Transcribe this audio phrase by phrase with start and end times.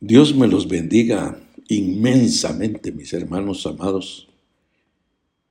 [0.00, 4.28] Dios me los bendiga inmensamente, mis hermanos amados.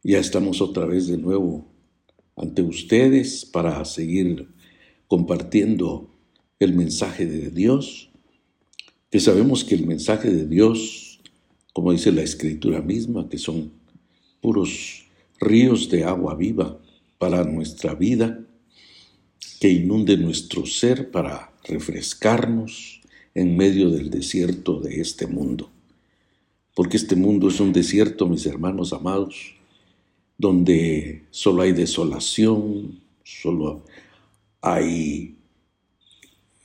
[0.03, 1.65] Ya estamos otra vez de nuevo
[2.35, 4.47] ante ustedes para seguir
[5.07, 6.11] compartiendo
[6.59, 8.11] el mensaje de Dios,
[9.09, 11.21] que sabemos que el mensaje de Dios,
[11.73, 13.71] como dice la escritura misma, que son
[14.41, 15.07] puros
[15.39, 16.79] ríos de agua viva
[17.17, 18.45] para nuestra vida,
[19.59, 23.01] que inunde nuestro ser para refrescarnos
[23.35, 25.69] en medio del desierto de este mundo.
[26.73, 29.53] Porque este mundo es un desierto, mis hermanos amados,
[30.37, 33.83] donde solo hay desolación, solo
[34.61, 35.35] hay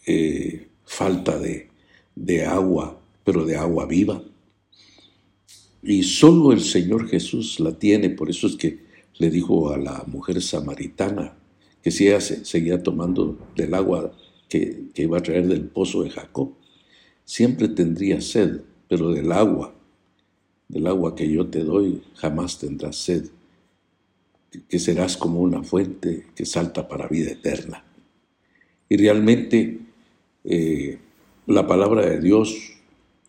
[0.07, 1.69] eh, falta de,
[2.15, 4.23] de agua, pero de agua viva.
[5.83, 8.81] Y solo el Señor Jesús la tiene, por eso es que
[9.19, 11.37] le dijo a la mujer samaritana
[11.83, 14.13] que si ella seguía tomando del agua
[14.49, 16.53] que, que, iba a traer del pozo de Jacob,
[17.31, 19.73] siempre tendría sed, pero del agua,
[20.67, 23.27] del agua que yo te doy, jamás tendrás sed,
[24.69, 27.85] que serás como una fuente que salta para vida eterna.
[28.89, 29.79] Y realmente
[30.43, 30.99] eh,
[31.47, 32.53] la palabra de Dios,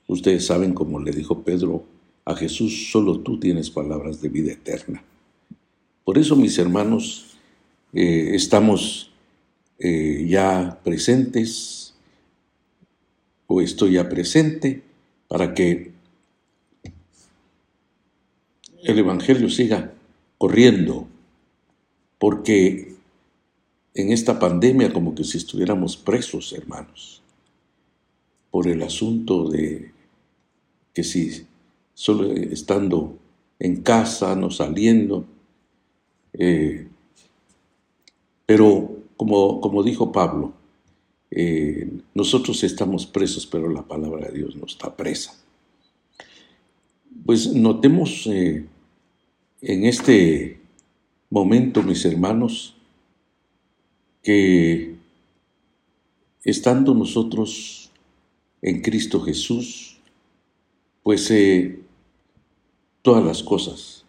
[0.07, 1.85] ustedes saben como le dijo Pedro
[2.25, 5.03] a Jesús, solo tú tienes palabras de vida eterna.
[6.03, 7.37] Por eso, mis hermanos,
[7.93, 9.11] eh, estamos
[9.77, 11.80] eh, ya presentes
[13.59, 14.83] estoy ya presente
[15.27, 15.91] para que
[18.83, 19.93] el Evangelio siga
[20.37, 21.07] corriendo,
[22.17, 22.95] porque
[23.93, 27.21] en esta pandemia como que si estuviéramos presos, hermanos,
[28.49, 29.91] por el asunto de
[30.93, 31.45] que si
[31.93, 33.17] solo estando
[33.59, 35.25] en casa, no saliendo,
[36.33, 36.87] eh,
[38.45, 40.53] pero como, como dijo Pablo,
[41.31, 45.33] eh, nosotros estamos presos, pero la palabra de Dios no está presa.
[47.25, 48.65] Pues notemos eh,
[49.61, 50.59] en este
[51.29, 52.75] momento, mis hermanos,
[54.21, 54.95] que
[56.43, 57.91] estando nosotros
[58.61, 59.99] en Cristo Jesús,
[61.01, 61.79] pues eh,
[63.01, 64.05] todas las cosas,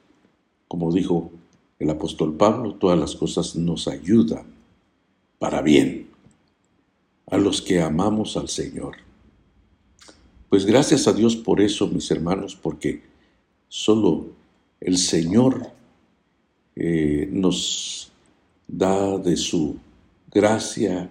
[0.66, 1.30] como dijo
[1.78, 4.46] el apóstol Pablo, todas las cosas nos ayudan
[5.38, 6.11] para bien
[7.32, 8.96] a los que amamos al Señor.
[10.50, 13.02] Pues gracias a Dios por eso, mis hermanos, porque
[13.68, 14.26] solo
[14.78, 15.66] el Señor
[16.76, 18.12] eh, nos
[18.68, 19.78] da de su
[20.30, 21.08] gracia,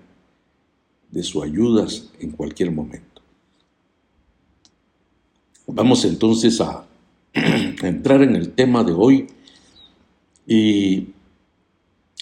[1.09, 1.87] de su ayuda
[2.19, 3.23] en cualquier momento.
[5.65, 6.85] Vamos entonces a,
[7.33, 9.27] a entrar en el tema de hoy
[10.45, 11.07] y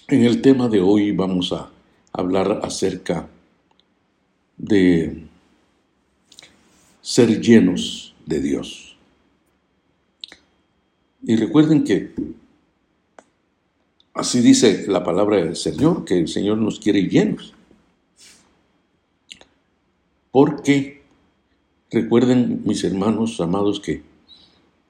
[0.08, 1.70] en el tema de hoy vamos a
[2.14, 3.28] hablar acerca
[4.60, 5.24] de
[7.02, 8.98] ser llenos de Dios.
[11.24, 12.14] Y recuerden que
[14.14, 17.54] así dice la palabra del Señor, que el Señor nos quiere llenos.
[20.32, 21.02] Porque
[21.90, 24.04] recuerden, mis hermanos amados, que,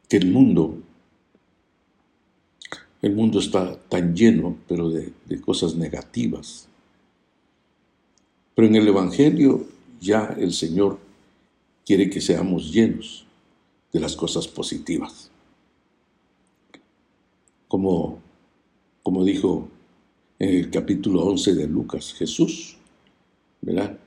[0.09, 0.77] que el mundo,
[3.01, 6.68] el mundo está tan lleno, pero de, de cosas negativas
[8.59, 9.65] pero en el Evangelio
[10.01, 10.99] ya el Señor
[11.85, 13.25] quiere que seamos llenos
[13.93, 15.31] de las cosas positivas.
[17.69, 18.21] Como,
[19.01, 19.69] como dijo
[20.39, 22.75] en el capítulo 11 de Lucas Jesús,
[23.61, 23.97] ¿verdad?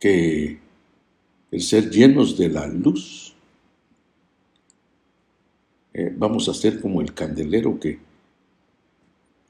[0.00, 0.58] Que
[1.50, 3.34] el ser llenos de la luz,
[5.92, 7.98] eh, vamos a ser como el candelero que,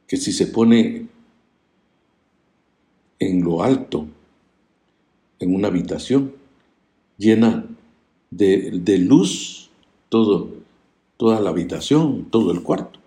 [0.09, 1.15] que si se pone
[3.19, 4.07] en lo alto,
[5.39, 6.33] en una habitación
[7.19, 7.67] llena
[8.31, 9.71] de, luz
[10.09, 10.51] todo,
[11.17, 13.01] toda la habitación, todo el cuarto.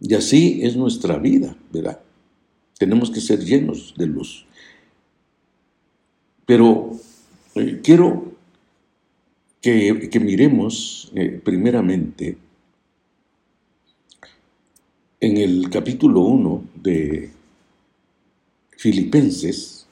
[0.00, 2.00] Y así es nuestra vida, ¿verdad?
[2.78, 4.46] Tenemos que ser llenos de luz.
[6.46, 6.92] Pero
[7.56, 8.32] eh, quiero
[9.60, 12.38] que, miremos eh, primeramente
[15.20, 17.30] en el capítulo 1 de
[18.78, 19.88] Filipenses,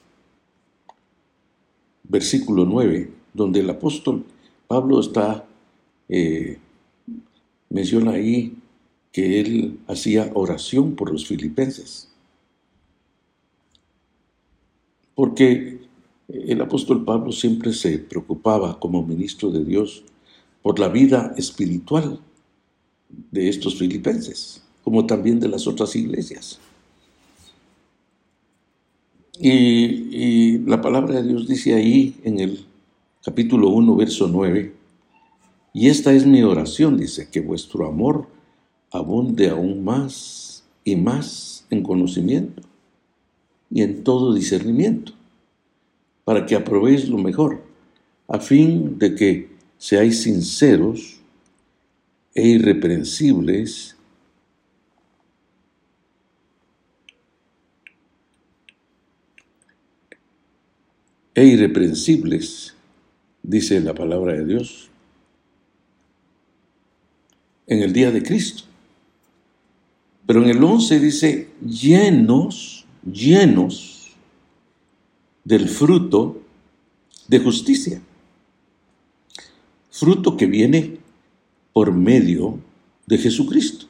[2.03, 4.23] versículo 9, donde el apóstol
[4.65, 5.45] Pablo está,
[6.07, 6.57] eh,
[7.69, 8.55] menciona ahí
[9.11, 12.07] que él hacía oración por los filipenses.
[15.15, 15.81] Porque
[16.29, 20.05] el apóstol Pablo siempre se preocupaba como ministro de Dios
[20.61, 22.21] por la vida espiritual
[23.31, 26.61] de estos filipenses, como también de las otras iglesias.
[29.39, 32.65] Y, la palabra de Dios dice ahí en el
[33.23, 34.73] capítulo 1, verso 9,
[35.73, 38.27] y esta es mi oración, dice, que vuestro amor
[38.91, 42.63] abunde aún más y más en conocimiento
[43.69, 45.13] y en todo discernimiento,
[46.23, 47.63] para que aprobéis lo mejor,
[48.27, 51.19] a fin de que seáis sinceros
[52.33, 53.96] e irreprensibles
[61.37, 62.73] e irreprensibles,
[63.43, 64.89] dice la palabra de Dios,
[67.67, 68.63] en el día de Cristo.
[70.25, 74.15] Pero en el 11 dice, llenos, llenos
[75.43, 76.41] del fruto
[77.27, 78.01] de justicia.
[79.91, 80.97] Fruto que viene
[81.71, 82.57] por medio
[83.05, 83.85] de Jesucristo,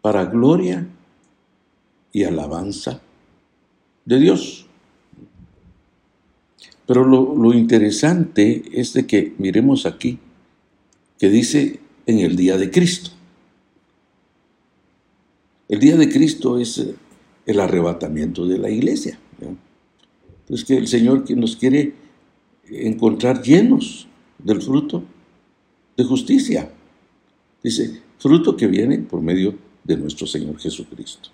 [0.00, 0.88] para gloria
[2.10, 3.00] y alabanza
[4.04, 4.61] de Dios.
[6.92, 10.18] Pero lo, interesante es de que miremos aquí,
[11.18, 13.12] que dice en el día de Cristo.
[15.70, 16.94] El día de Cristo es eh,
[17.46, 19.18] el arrebatamiento de la iglesia.
[19.40, 21.94] Entonces que el Señor que nos quiere
[22.68, 24.06] encontrar llenos
[24.38, 25.02] del fruto
[25.96, 26.70] de justicia.
[27.62, 31.30] Dice, fruto que viene por medio de nuestro Señor Jesucristo.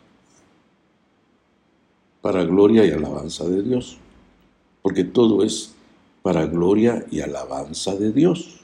[2.20, 3.98] Para gloria y alabanza de Dios
[4.88, 5.74] porque todo es
[6.22, 8.60] para gloria y alabanza de Dios,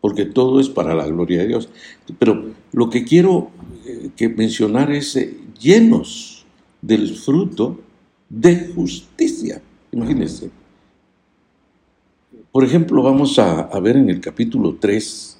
[0.00, 1.68] porque todo es para la gloria de Dios.
[2.16, 3.50] Pero lo que quiero
[3.84, 6.46] eh, que mencionar es eh, llenos
[6.80, 7.80] del fruto
[8.28, 9.60] de justicia.
[9.90, 10.48] Imagínense.
[12.52, 15.38] Por ejemplo, vamos a, a ver en el capítulo 3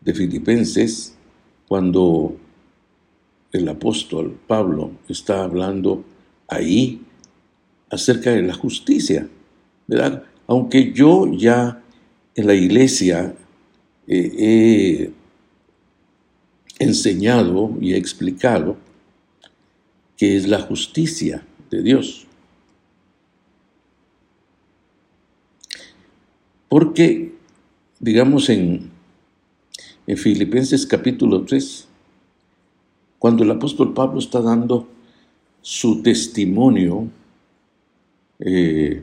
[0.00, 1.16] de Filipenses,
[1.66, 2.36] cuando
[3.50, 6.04] el apóstol Pablo está hablando
[6.46, 7.02] ahí
[7.90, 9.28] acerca de la justicia.
[10.46, 11.82] Aunque yo ya
[12.34, 13.34] en la iglesia
[14.06, 15.10] eh,
[16.78, 18.76] he enseñado y he explicado
[20.16, 22.26] que es la justicia de Dios.
[26.68, 27.34] Porque,
[27.98, 28.90] digamos, en,
[30.06, 31.88] en Filipenses capítulo 3,
[33.18, 34.88] cuando el apóstol Pablo está dando
[35.62, 37.08] su testimonio
[38.38, 39.02] eh,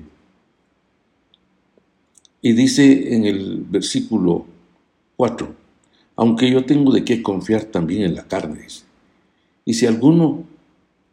[2.42, 4.46] y dice en el versículo
[5.16, 5.56] 4,
[6.16, 8.68] aunque yo tengo de qué confiar también en la carne.
[9.66, 10.44] Y si alguno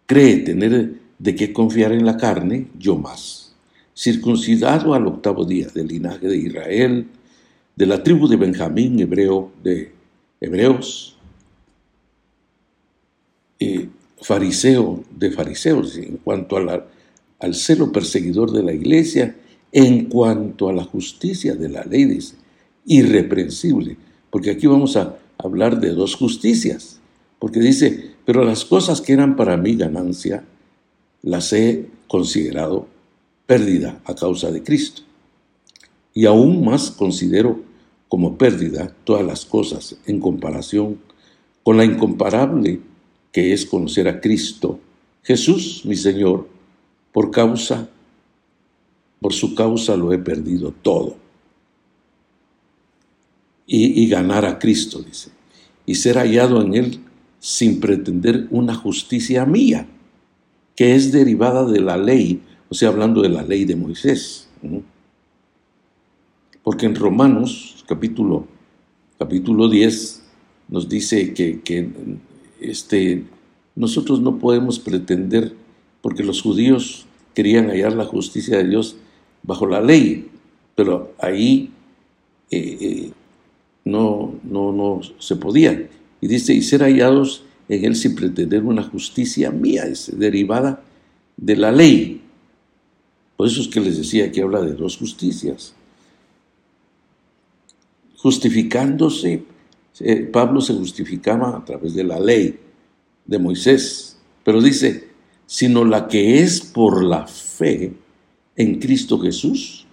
[0.07, 3.55] cree tener de qué confiar en la carne, yo más.
[3.97, 7.07] Circuncidado al octavo día del linaje de Israel,
[7.77, 9.93] de la tribu de Benjamín, hebreo de
[10.41, 11.17] hebreos,
[13.59, 13.89] y
[14.21, 19.37] fariseo de fariseos, en cuanto al celo perseguidor de la iglesia,
[19.75, 22.37] en cuanto a la justicia de la ley, dice,
[22.87, 23.97] irreprensible,
[24.31, 27.01] porque aquí vamos a hablar de dos justicias,
[27.41, 30.45] porque dice, pero las cosas que eran para mí ganancia,
[31.23, 32.87] las he considerado
[33.47, 35.03] pérdida a causa de Cristo.
[36.15, 37.61] Y aún más considero
[38.09, 41.01] como pérdida todas las cosas en comparación
[41.65, 42.81] con la incomparable
[43.33, 44.79] que es conocer a Cristo,
[45.25, 46.47] Jesús mi Señor,
[47.11, 47.89] por causa
[49.25, 51.17] por su causa lo he perdido todo.
[53.67, 55.31] Y, ganar a Cristo, dice.
[55.87, 57.01] Y ser hallado en Él
[57.41, 59.89] sin pretender una justicia mía,
[60.77, 64.47] que es derivada de la ley, o sea, hablando de la ley de Moisés.
[66.63, 68.47] Porque en Romanos, capítulo,
[69.19, 70.23] capítulo 10,
[70.69, 71.89] nos dice que, que
[72.61, 73.25] este,
[73.75, 75.55] nosotros no podemos pretender,
[76.03, 78.99] porque los judíos querían hallar la justicia de Dios
[79.45, 80.29] bajo la ley,
[80.75, 81.71] pero ahí
[82.51, 83.13] eh, eh,
[83.85, 85.89] no, no, no se podía.
[86.21, 90.83] Y dice, y ser hallados en él sin pretender una justicia mía, es derivada
[91.37, 92.23] de la ley.
[93.37, 95.75] Por eso es que les decía que habla de dos justicias.
[98.17, 99.45] Justificándose,
[100.01, 102.59] eh, Pablo se justificaba a través de la ley
[103.27, 105.09] de Moisés, pero dice,
[105.47, 107.93] sino la que es por la fe
[108.57, 109.87] en Cristo Jesús,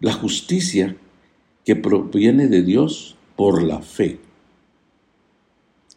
[0.00, 0.96] la justicia
[1.64, 4.18] que proviene de Dios por la fe.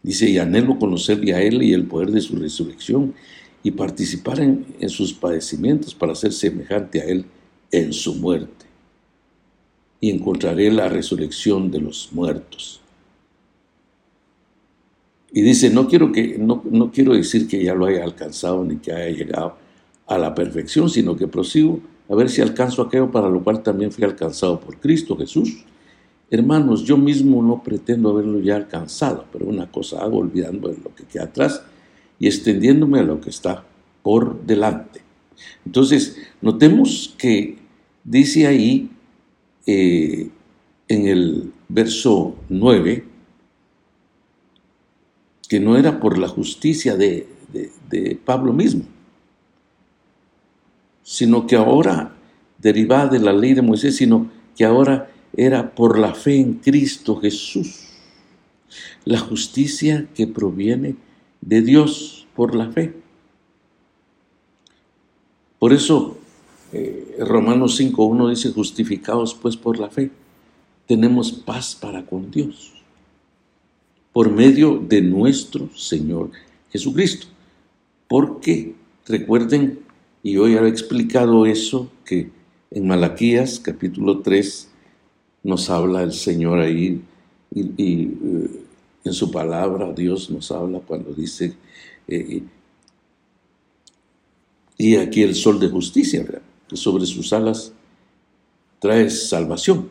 [0.04, 3.14] Dice, y anhelo conocerle a Él y el poder de su resurrección
[3.64, 7.26] y participar en, en sus padecimientos para ser semejante a Él
[7.72, 8.66] en su muerte.
[10.00, 12.82] Y encontraré la resurrección de los muertos.
[15.32, 18.78] Y dice, no quiero, que, no, no quiero decir que ya lo haya alcanzado ni
[18.78, 19.61] que haya llegado
[20.12, 23.92] a la perfección, sino que prosigo a ver si alcanzo aquello para lo cual también
[23.92, 25.64] fui alcanzado por Cristo Jesús.
[26.30, 31.06] Hermanos, yo mismo no pretendo haberlo ya alcanzado, pero una cosa hago olvidando lo que
[31.06, 31.64] queda atrás
[32.20, 33.64] y extendiéndome a lo que está
[34.04, 35.02] por delante.
[35.66, 37.58] Entonces, notemos que
[38.04, 38.90] dice ahí
[39.66, 40.30] eh,
[40.90, 43.06] en el verso 9
[45.48, 47.28] que no era por la justicia de
[48.26, 48.86] Pablo mismo,
[51.12, 52.16] sino que ahora,
[52.58, 57.18] derivada de la ley de Moisés, sino que ahora era por la fe en Cristo
[57.18, 57.90] Jesús.
[59.04, 60.96] La justicia que proviene
[61.42, 62.94] de Dios por la fe.
[65.60, 66.18] Por eso
[66.72, 70.12] eh, Romanos 5.1 dice, justificados pues por la fe,
[70.88, 72.72] tenemos paz para con Dios,
[74.14, 76.32] por medio de nuestro Señor
[76.72, 77.28] Jesucristo.
[78.08, 78.76] Porque
[79.06, 79.91] recuerden,
[80.24, 82.30] y hoy he explicado eso, que
[82.70, 84.70] en Malaquías capítulo 3
[85.44, 87.02] nos habla el Señor ahí
[87.54, 88.50] y, eh,
[89.04, 91.56] en su palabra Dios nos habla cuando dice,
[92.08, 92.44] eh,
[94.78, 96.26] y aquí el sol de justicia,
[96.68, 97.72] que sobre sus alas
[98.80, 99.90] trae salvación.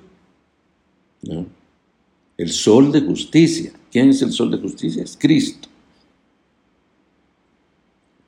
[2.37, 3.72] El sol de justicia.
[3.92, 5.02] ¿Quién es el sol de justicia?
[5.02, 5.69] Es Cristo.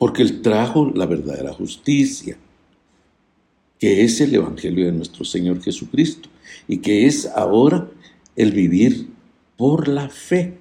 [0.02, 2.36] Porque Él trajo la verdadera justicia,
[3.78, 6.28] que es el Evangelio de nuestro Señor Jesucristo
[6.66, 7.88] y que es ahora
[8.34, 9.10] el vivir
[9.56, 10.54] por la fe.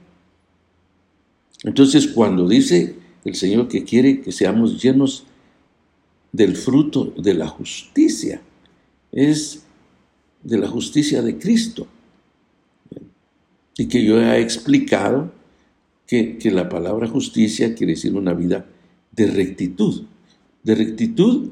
[1.64, 5.26] Entonces, cuando dice el Señor que quiere que seamos llenos
[6.32, 8.44] del fruto de la justicia,
[9.12, 9.64] es
[10.44, 11.88] de la justicia de Cristo.
[13.76, 15.34] Y que yo he explicado
[16.06, 18.68] que, que la palabra justicia quiere decir una vida
[19.12, 20.04] de rectitud,
[20.64, 21.50] de rectitud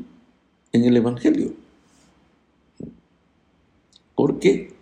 [0.72, 1.54] en el Evangelio.
[4.16, 4.74] Porque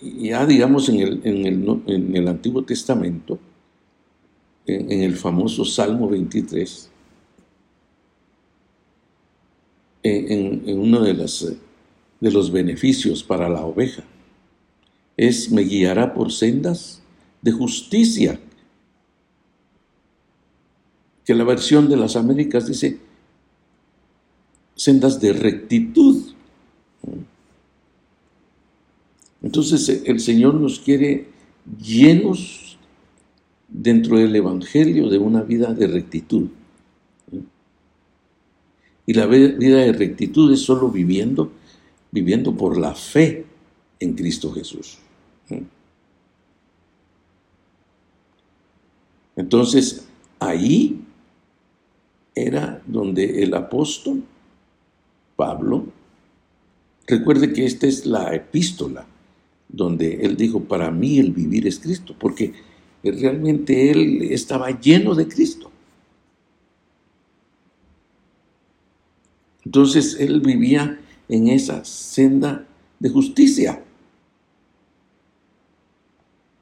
[0.00, 3.38] ya digamos en el, en el, Antiguo Testamento,
[4.66, 6.90] en, el famoso Salmo 23,
[10.02, 11.52] en, uno de, las,
[12.20, 14.04] de los beneficios para la oveja,
[15.16, 17.02] es me guiará por sendas
[17.42, 18.40] de justicia.
[21.28, 22.98] Que la versión de las Américas dice
[24.74, 26.24] sendas de rectitud.
[29.42, 31.28] Entonces eh, el Señor nos quiere
[31.82, 32.78] llenos
[33.68, 36.48] dentro del Evangelio de una vida de rectitud.
[39.04, 41.52] Y la vida de rectitud es solo viviendo,
[42.10, 43.44] viviendo por la fe
[44.00, 44.96] en Cristo Jesús.
[49.36, 50.08] Entonces,
[50.40, 51.04] ahí
[52.46, 54.22] era donde el apóstol
[55.36, 55.86] Pablo,
[57.06, 59.06] recuerde que esta es la epístola
[59.68, 62.54] donde él dijo, para mí el vivir es Cristo, porque
[63.04, 65.70] realmente él estaba lleno de Cristo.
[69.64, 72.66] Entonces él vivía en esa senda
[72.98, 73.82] de justicia,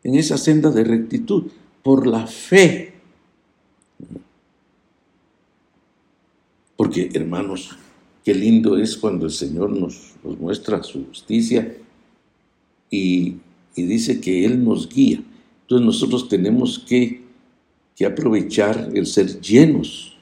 [0.02, 1.44] en esa senda de rectitud,
[1.82, 2.85] por la fe.
[6.76, 7.70] Porque, hermanos,
[8.24, 11.76] qué lindo es cuando el Señor nos, nos muestra su justicia
[12.90, 13.36] y,
[13.74, 15.22] dice que Él nos guía.
[15.62, 17.22] Entonces nosotros tenemos que,
[17.94, 20.16] que aprovechar el ser llenos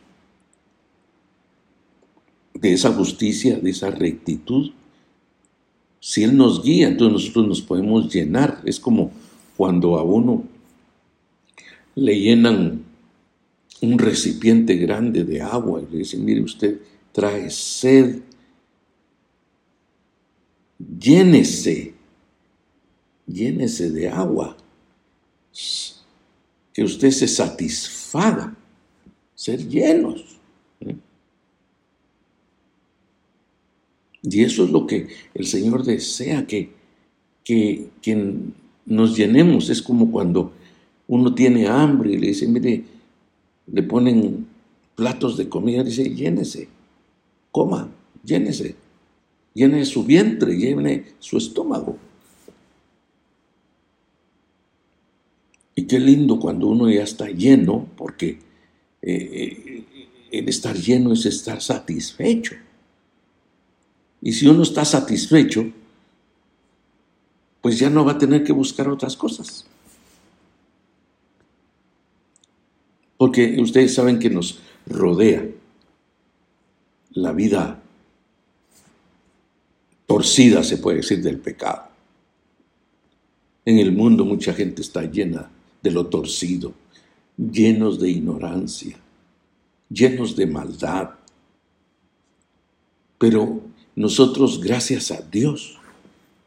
[2.55, 4.73] de esa justicia, de esa rectitud.
[6.01, 8.61] Si Él nos guía, entonces nosotros nos podemos llenar.
[8.65, 9.13] Es como
[9.57, 10.45] cuando a uno
[11.95, 12.85] le llenan
[13.81, 16.79] un recipiente grande de agua y le dicen, mire usted,
[17.13, 18.21] trae sed,
[20.99, 21.95] llénese
[23.27, 24.57] llénese de agua,
[26.73, 28.57] que usted se satisfaga,
[29.35, 30.39] ser llenos.
[30.81, 30.97] ¿eh?
[34.23, 36.71] Y eso es lo que el Señor desea, que,
[37.45, 38.35] que, que
[38.87, 39.71] nos llenemos.
[39.71, 40.53] Es como cuando
[41.07, 42.85] uno tiene hambre y le dice, mire,
[43.67, 44.47] le ponen
[44.95, 46.69] platos de comida, dice, llénese,
[47.51, 47.89] coma,
[48.25, 48.77] llénese,
[49.55, 51.99] llene su vientre, llene su estómago.
[55.77, 58.39] Y qué lindo cuando uno ya está lleno, porque
[59.03, 59.09] eh,
[59.83, 59.85] eh,
[60.31, 62.55] el estar lleno es estar satisfecho.
[64.23, 65.71] Y si uno está satisfecho,
[67.61, 69.67] pues ya no va a tener que buscar otras cosas.
[73.17, 75.47] Porque ustedes saben que nos rodea
[77.13, 77.81] la vida
[80.07, 81.89] torcida, se puede decir, del pecado.
[83.65, 85.51] En el mundo mucha gente está llena
[85.83, 86.75] de lo torcido,
[87.37, 88.97] llenos de ignorancia,
[89.89, 91.11] llenos de maldad.
[93.19, 93.61] Pero
[93.97, 95.79] nosotros, gracias a Dios,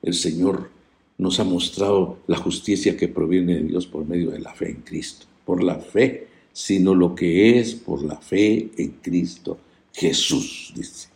[0.02, 0.70] el Señor
[1.18, 4.82] nos ha mostrado la justicia que proviene de Dios por medio de la fe en
[4.82, 5.26] Cristo.
[5.46, 9.60] Por la fe, sino lo que es por la fe en Cristo
[9.94, 11.08] Jesús, dice.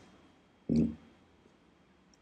[0.67, 0.83] ¿Mm?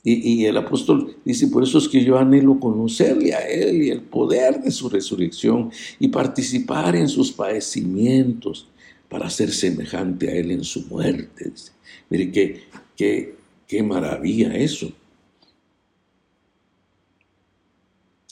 [0.01, 3.99] Y, el apóstol dice, por eso es que yo anhelo conocerle a Él y el
[3.99, 8.67] poder de su resurrección y participar en sus padecimientos
[9.09, 11.51] para ser semejante a Él en su muerte.
[12.09, 12.61] Mire, qué,
[12.95, 13.35] qué,
[13.67, 14.89] qué maravilla eso.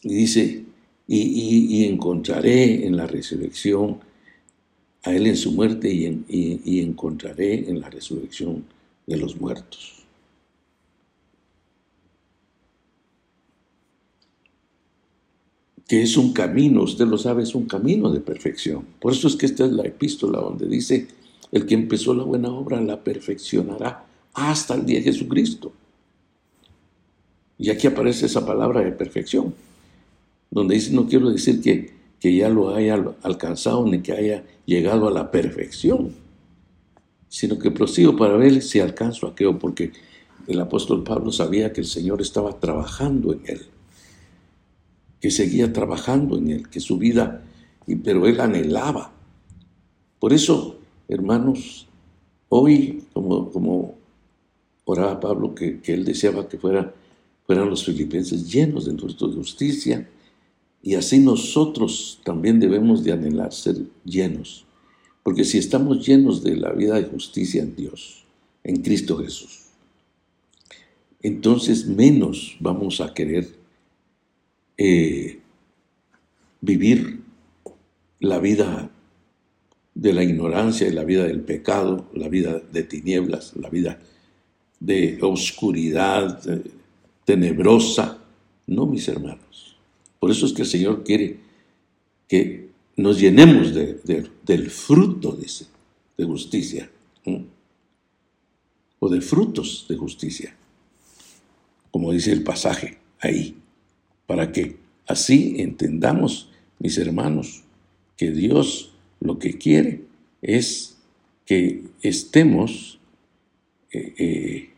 [0.01, 0.63] Y dice,
[1.05, 4.06] y, encontraré en la resurrección
[5.07, 8.63] a Él en su muerte y, encontraré en la resurrección
[9.05, 9.93] de los muertos.
[15.87, 18.85] que es un camino, usted lo sabe, es un camino de perfección.
[18.99, 21.07] Por eso es que esta es la epístola donde dice,
[21.49, 25.71] el que empezó la buena obra la perfeccionará hasta el día de Jesucristo.
[27.57, 29.55] Y aquí aparece esa palabra de perfección,
[30.51, 35.07] donde dice, no quiero decir que, que ya lo haya alcanzado ni que haya llegado
[35.07, 36.13] a la perfección,
[37.29, 39.91] sino que prosigo para ver si alcanzo aquello, porque
[40.47, 43.61] el apóstol Pablo sabía que el Señor estaba trabajando en él
[45.19, 47.43] que seguía trabajando en él, que su vida,
[48.03, 49.11] pero él anhelaba.
[50.19, 51.87] Por eso, hermanos,
[52.49, 53.95] hoy, como, como
[54.85, 56.93] oraba Pablo, que, él deseaba que fuera,
[57.45, 60.07] fueran los filipenses llenos de nuestra justicia,
[60.87, 63.75] y así nosotros también debemos de anhelar ser
[64.05, 64.63] llenos.
[65.21, 68.23] Porque si estamos llenos de la vida de justicia en Dios,
[68.63, 69.65] en Cristo Jesús,
[71.21, 73.49] entonces menos vamos a querer
[74.77, 75.41] eh,
[76.61, 77.19] vivir
[78.21, 78.89] la vida
[79.93, 83.99] de la ignorancia y la vida del pecado, la vida de tinieblas, la vida
[84.79, 86.41] de oscuridad
[87.25, 88.19] tenebrosa.
[88.67, 89.66] No, mis hermanos.
[90.19, 91.37] Por eso es que el Señor quiere
[92.27, 95.37] que nos llenemos del fruto
[96.17, 96.89] de justicia,
[98.99, 100.55] o de frutos de justicia,
[101.91, 103.55] como dice el pasaje ahí
[104.27, 104.77] para que
[105.07, 107.63] así entendamos, mis hermanos,
[108.17, 110.03] que Dios lo que quiere
[110.41, 110.97] es
[111.45, 112.99] que estemos
[113.91, 114.69] eh, eh,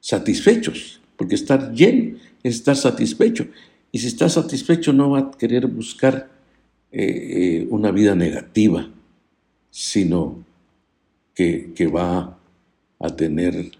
[0.00, 3.46] satisfechos, porque estar lleno es estar satisfecho.
[3.92, 6.30] Y si está satisfecho no va a querer buscar
[6.92, 8.88] eh, una vida negativa,
[9.70, 10.44] sino
[11.34, 12.38] que, va
[12.98, 13.72] a tener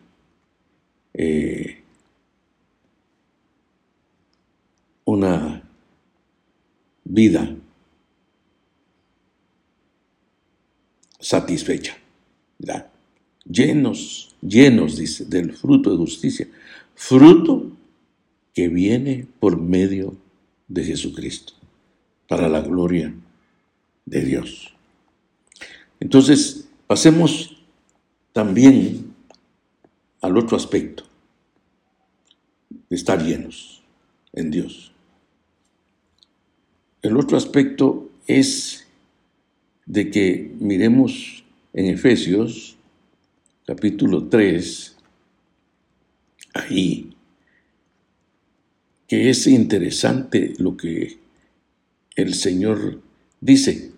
[5.04, 5.62] una
[7.04, 7.54] vida
[11.18, 11.96] satisfecha,
[13.44, 16.48] llenos, llenos, dice, del fruto de justicia,
[16.94, 17.70] fruto
[18.54, 20.16] que viene por medio
[20.68, 21.54] de Jesucristo,
[22.28, 23.14] para la gloria
[24.04, 24.74] de Dios.
[26.00, 27.62] Entonces, pasemos
[28.32, 29.14] también
[30.20, 31.04] al otro aspecto,
[32.88, 33.82] de estar llenos
[34.32, 34.92] en Dios.
[37.02, 38.86] El otro aspecto es
[39.86, 42.76] de que miremos en Efesios
[43.66, 44.96] capítulo 3,
[46.54, 47.10] ahí,
[49.10, 51.18] que es interesante lo que
[52.14, 53.00] el Señor
[53.40, 53.90] dice.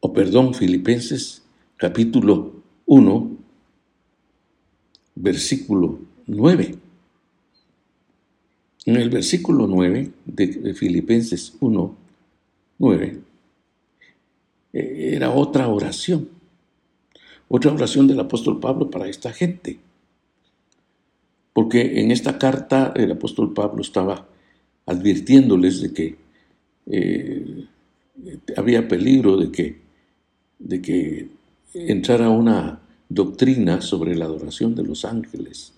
[0.00, 1.44] O perdón, Filipenses
[1.76, 2.52] capítulo
[2.86, 3.36] 1,
[5.14, 6.74] versículo 9.
[8.86, 11.96] En el versículo 9 de Filipenses 1,
[12.78, 13.20] 9,
[14.72, 16.28] eh, era otra oración,
[17.46, 19.78] otra oración del apóstol Pablo para esta gente.
[21.54, 24.26] Porque en esta carta el apóstol Pablo estaba
[24.86, 26.16] advirtiéndoles de que
[26.86, 27.64] eh,
[28.56, 29.80] había peligro de que,
[30.58, 31.28] de que
[31.72, 35.72] entrara una doctrina sobre la adoración de los ángeles.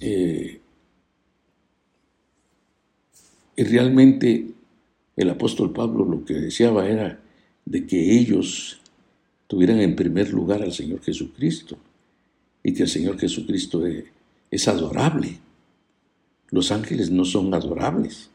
[0.00, 0.60] Eh,
[3.56, 4.52] y realmente
[5.16, 7.20] el apóstol Pablo lo que deseaba era
[7.64, 8.80] de que ellos
[9.48, 11.76] tuvieran en primer lugar al Señor Jesucristo
[12.62, 13.84] y que el Señor Jesucristo
[14.50, 15.38] es, adorable.
[16.50, 18.30] Los ángeles no son adorables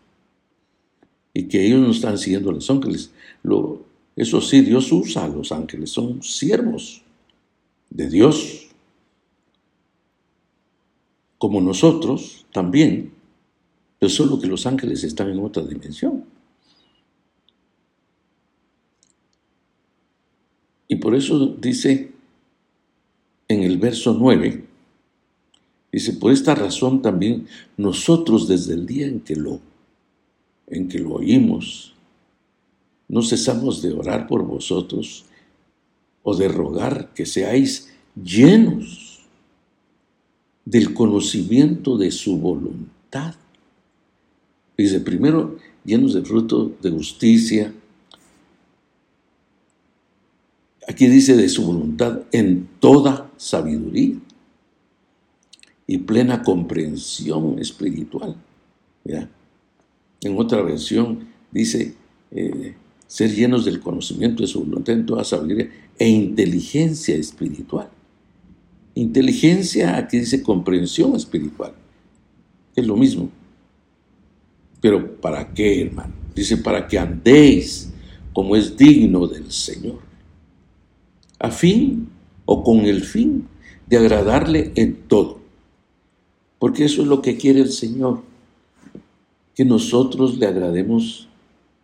[1.33, 3.11] y que ellos no están siguiendo a los ángeles.
[3.43, 3.83] Lo,
[4.15, 7.01] Eso sí, Dios usa a los ángeles, son siervos
[7.89, 8.67] de Dios,
[11.37, 13.11] como nosotros también,
[13.99, 16.23] pero solo que los ángeles están en otra dimensión.
[20.87, 22.14] Y por eso dice
[23.47, 24.63] en el verso 9,
[25.91, 29.59] dice, por esta razón también nosotros desde el día en que lo,
[30.67, 31.93] en que lo oímos,
[33.07, 35.25] no cesamos de orar por vosotros
[36.23, 39.21] o de rogar que seáis llenos
[40.65, 43.35] del conocimiento de su voluntad.
[44.75, 47.73] Dice, primero, llenos de fruto de justicia.
[50.87, 54.17] Aquí dice de su voluntad en toda sabiduría
[55.87, 58.35] y plena comprensión espiritual.
[59.05, 61.95] En otra versión dice,
[62.31, 62.75] eh,
[63.07, 67.89] ser llenos del conocimiento de su voluntad en toda sabiduría e inteligencia espiritual.
[68.95, 71.73] Inteligencia, aquí dice comprensión espiritual.
[72.75, 73.29] Es lo mismo.
[74.81, 76.13] Pero ¿para qué, hermano?
[76.35, 77.91] Dice, para que andéis
[78.33, 80.04] como es digno del Señor.
[81.45, 82.09] A fin
[82.45, 83.47] o con el fin
[83.85, 85.37] de agradarle en todo.
[86.57, 88.23] Porque eso es lo que quiere el Señor.
[89.53, 91.29] Que nosotros le agrademos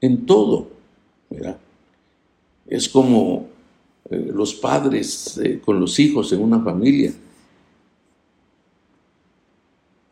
[0.02, 0.68] en todo.
[2.66, 3.50] Es como
[4.10, 7.14] eh, los padres eh, con los hijos en una familia.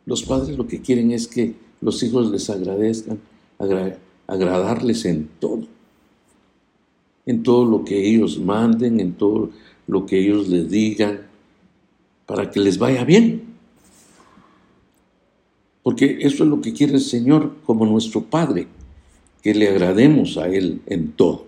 [0.06, 3.18] Los padres lo que quieren es que los hijos les agradezcan,
[4.28, 5.66] agradarles en todo,
[7.30, 9.50] en todo lo que ellos manden, en todo
[9.86, 11.20] lo que ellos les digan,
[12.26, 13.42] para que les vaya bien.
[15.82, 18.66] Porque eso es lo que quiere el Señor como nuestro Padre
[19.42, 21.46] que le agrademos a Él en todo,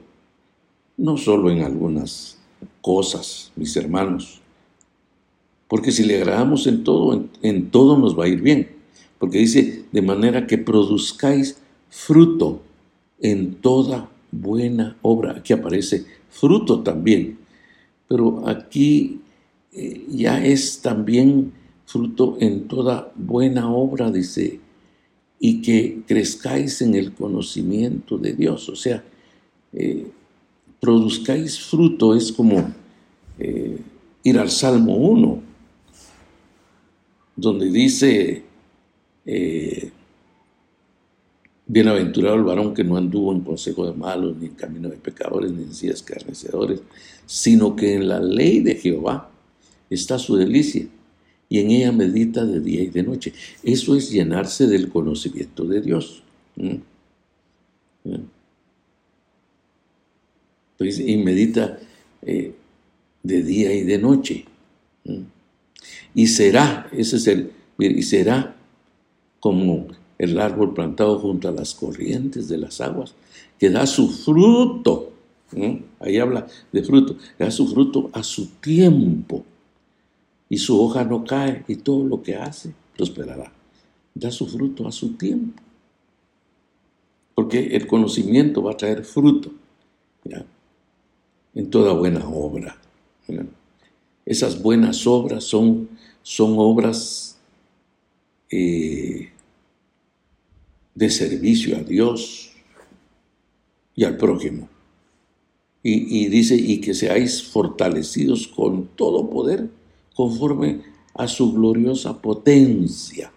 [0.97, 2.39] no solo en algunas
[2.81, 4.41] cosas, mis hermanos,
[5.67, 8.71] porque si le agradamos en todo, en, todo nos va a ir bien,
[9.19, 11.59] porque dice, de manera que produzcáis
[11.91, 12.63] fruto
[13.21, 15.37] en toda buena obra.
[15.37, 17.39] Aquí aparece fruto también,
[18.09, 19.21] pero aquí
[19.73, 21.53] eh, ya es también
[21.87, 24.59] fruto en toda buena obra, dice
[25.45, 28.69] y que crezcáis en el conocimiento de Dios.
[28.69, 29.03] O sea,
[29.73, 30.07] eh,
[30.79, 32.73] produzcáis fruto es como
[33.41, 33.77] eh,
[34.23, 35.43] ir al Salmo 1,
[37.35, 38.45] donde dice,
[41.73, 45.51] bienaventurado el varón que no anduvo en consejo de malos, ni en camino de pecadores,
[45.53, 46.83] ni en sillas escarnecedores,
[47.25, 49.31] sino que en la ley de Jehová
[49.89, 50.87] está su delicia
[51.49, 53.33] y en ella medita de día y de noche.
[53.63, 56.23] Eso es llenarse del conocimiento de Dios.
[60.77, 61.79] Pues, y medita
[62.21, 62.53] eh,
[63.23, 64.45] de día y de noche.
[66.15, 68.57] Y será, ese es el, y será
[69.41, 73.15] como el árbol plantado junto a las corrientes de las aguas,
[73.59, 75.11] que da su fruto.
[76.01, 79.45] Ahí habla de fruto, da su fruto a su tiempo
[80.49, 83.53] y su hoja no cae y todo lo que hace prosperará.
[84.15, 85.63] Da su fruto a su tiempo.
[87.35, 89.51] Porque el conocimiento va a traer fruto
[91.55, 92.77] en toda buena obra.
[94.25, 95.89] Esas buenas obras son,
[96.23, 97.39] son obras
[98.51, 99.32] eh,
[100.95, 102.53] de servicio a Dios
[103.95, 104.69] y al prójimo.
[105.83, 109.69] Y, y dice, y que seáis fortalecidos con todo poder
[110.15, 110.83] conforme
[111.15, 113.33] a su gloriosa potencia.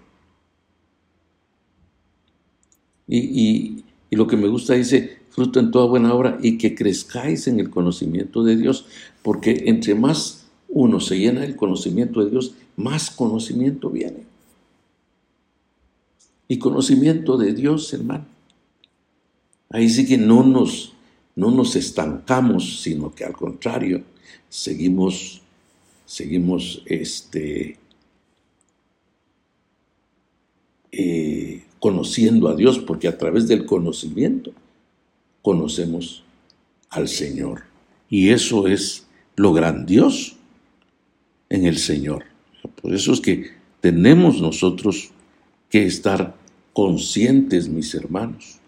[3.07, 7.59] Y, lo que me gusta dice, fruto en toda buena obra y que crezcáis en
[7.59, 8.85] el conocimiento de Dios,
[9.21, 14.23] porque entre más uno se llena del conocimiento de Dios, más conocimiento viene.
[16.47, 18.25] Y conocimiento de Dios, hermano.
[19.69, 20.93] Ahí sí que no nos,
[21.35, 24.03] no nos estancamos, sino que al contrario,
[24.49, 25.41] seguimos
[26.05, 27.77] seguimos este,
[30.91, 34.51] eh, conociendo a Dios, porque a través del conocimiento
[35.41, 36.23] conocemos
[36.89, 37.63] al Señor.
[38.09, 40.35] Y eso es lo grandioso
[41.49, 42.25] en el Señor.
[42.81, 45.11] Por eso es que tenemos nosotros
[45.69, 46.35] que estar
[46.73, 48.59] conscientes, mis hermanos,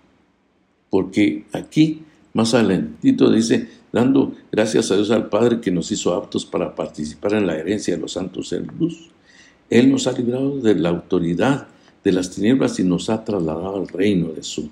[0.90, 6.46] porque aquí más adelantito dice, dando gracias a Dios al Padre que nos hizo aptos
[6.46, 9.10] para participar en la herencia de los santos en luz.
[9.70, 11.68] Él nos ha librado de la autoridad
[12.04, 14.70] de las tinieblas y nos ha trasladado al reino de su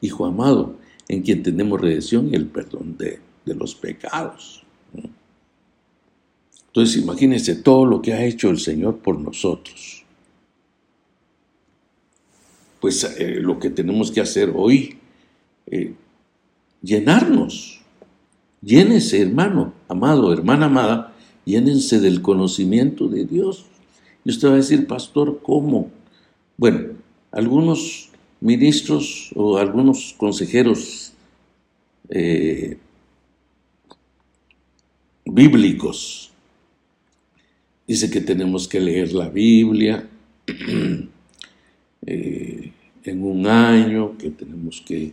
[0.00, 0.76] Hijo amado,
[1.08, 4.62] en quien tenemos redención y el perdón de, de los pecados.
[6.68, 9.97] Entonces imagínense todo lo que ha hecho el Señor por nosotros.
[12.80, 14.98] Pues eh, lo que tenemos que hacer hoy,
[15.66, 15.94] eh,
[16.82, 17.80] llenarnos.
[18.62, 21.14] Llénese, hermano, amado, hermana amada,
[21.44, 23.66] llénense del conocimiento de Dios.
[24.24, 25.90] Y usted va a decir, pastor, ¿cómo?
[26.56, 26.94] Bueno,
[27.30, 28.10] algunos
[28.40, 31.12] ministros o algunos consejeros
[32.08, 32.78] eh,
[35.24, 36.30] bíblicos
[37.86, 40.08] dice que tenemos que leer la Biblia
[42.10, 42.72] eh,
[43.04, 45.12] en un año, que tenemos que...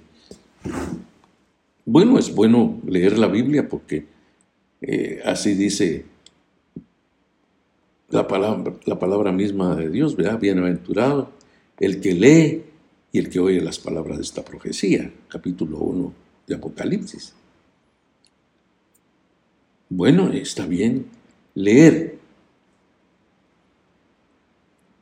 [1.86, 4.05] Bueno, es bueno leer la Biblia porque
[4.81, 6.05] eh, así dice
[8.10, 10.39] la palabra, la palabra misma de Dios, ¿verdad?
[10.39, 11.31] Bienaventurado
[11.79, 12.63] el que lee
[13.12, 16.13] y el que oye las palabras de esta profecía, capítulo 1
[16.47, 17.34] de Apocalipsis.
[19.89, 21.08] Bueno, está bien
[21.55, 22.17] leer,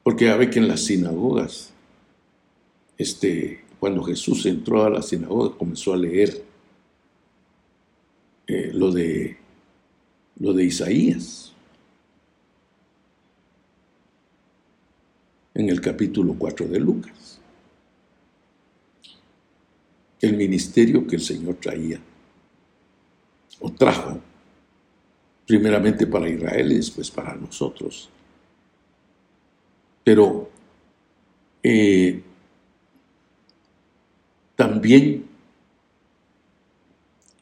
[0.02, 1.73] porque ya ve que en las sinagogas,
[2.98, 6.44] este, cuando Jesús entró a la sinagoga, comenzó a leer
[8.48, 9.38] eh, lo, de,
[10.40, 11.54] lo de Isaías.
[15.54, 17.40] en el capítulo 4 de Lucas.
[20.20, 22.00] El ministerio que el Señor traía
[23.60, 24.20] o trajo,
[25.46, 28.10] primeramente para Israel y después para nosotros.
[30.04, 30.50] Pero
[31.62, 32.22] eh,
[34.64, 35.26] también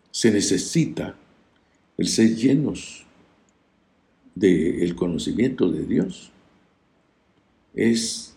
[0.10, 1.16] se necesita
[1.96, 3.06] el ser llenos
[4.34, 6.32] del conocimiento de Dios
[7.76, 8.36] es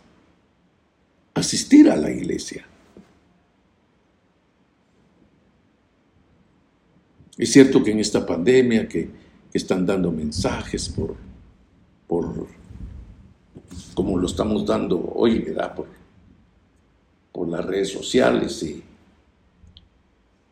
[1.32, 2.66] asistir a la iglesia.
[7.38, 11.14] Es cierto que en esta pandemia que, están dando mensajes por,
[12.08, 12.48] por,
[13.94, 15.76] como lo estamos dando hoy, ¿verdad?
[15.76, 15.86] Por,
[17.34, 18.82] por las redes sociales y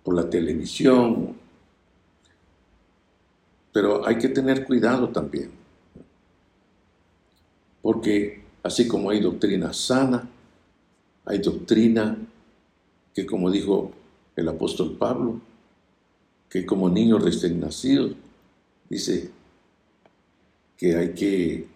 [0.05, 1.35] por la televisión.
[3.73, 5.51] Pero hay que tener cuidado también,
[7.81, 10.29] porque Así como hay doctrina sana,
[11.25, 12.17] hay doctrina
[13.13, 13.91] que, como dijo
[14.37, 15.41] el apóstol Pablo,
[16.49, 18.11] que como niño recién nacido,
[18.89, 19.31] dice
[20.77, 21.67] que hay que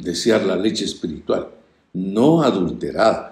[0.00, 1.50] desear la leche espiritual,
[1.92, 3.31] no adulterada.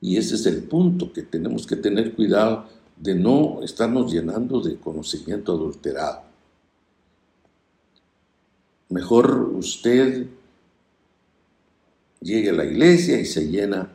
[0.00, 4.76] Y ese es el punto, que tenemos que tener cuidado de no estarnos llenando de
[4.76, 6.22] conocimiento adulterado.
[8.88, 10.26] Mejor usted
[12.20, 13.90] llegue a la iglesia y se llena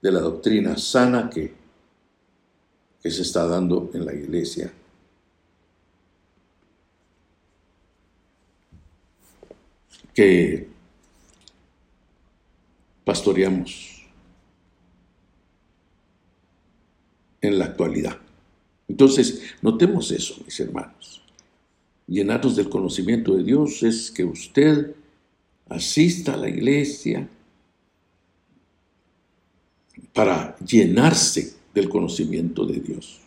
[0.00, 1.58] de la doctrina sana que,
[3.02, 4.72] se está dando en la iglesia.
[10.14, 10.68] Que
[13.04, 13.89] pastoreamos
[17.40, 18.18] en la actualidad.
[18.88, 21.22] Entonces, notemos eso, mis hermanos.
[22.06, 24.94] Llenarnos del conocimiento de Dios es que usted
[25.68, 27.28] asista a la iglesia,
[30.12, 33.20] para llenarse del conocimiento de Dios.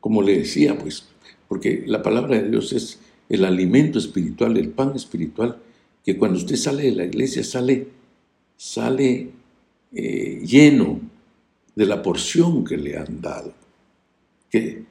[0.00, 1.04] Como le decía, pues,
[1.48, 5.58] porque la palabra de Dios es el alimento espiritual, el pan espiritual,
[6.04, 7.88] que cuando usted sale de la iglesia sale,
[8.56, 9.30] sale
[9.92, 11.00] eh, lleno
[11.74, 13.52] de la porción que le han dado,
[14.50, 14.84] que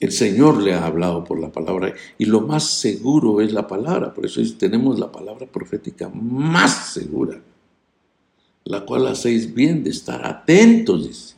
[0.00, 4.14] el Señor le ha hablado por la palabra y lo más seguro es la palabra,
[4.14, 7.40] por eso tenemos la palabra profética más segura
[8.68, 11.36] la cual hacéis bien de estar atentos,